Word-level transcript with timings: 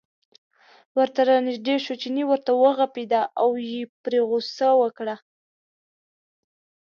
ورته 0.97 1.19
را 1.29 1.37
نژدې 1.47 1.75
شو، 1.83 1.93
چیني 2.01 2.23
ورته 2.27 2.51
و 2.53 2.63
غپېده 2.77 3.21
او 3.41 3.49
یې 3.69 3.81
پرې 4.03 4.19
غوسه 4.27 4.69
وکړه. 4.81 5.15